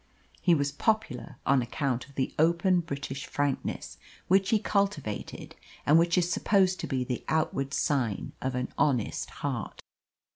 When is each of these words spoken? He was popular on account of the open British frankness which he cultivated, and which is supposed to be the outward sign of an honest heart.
He 0.41 0.55
was 0.55 0.71
popular 0.71 1.37
on 1.45 1.61
account 1.61 2.09
of 2.09 2.15
the 2.15 2.33
open 2.39 2.79
British 2.79 3.27
frankness 3.27 3.99
which 4.27 4.49
he 4.49 4.57
cultivated, 4.57 5.55
and 5.85 5.99
which 5.99 6.17
is 6.17 6.27
supposed 6.31 6.79
to 6.79 6.87
be 6.87 7.03
the 7.03 7.23
outward 7.29 7.71
sign 7.71 8.31
of 8.41 8.55
an 8.55 8.73
honest 8.79 9.29
heart. 9.29 9.79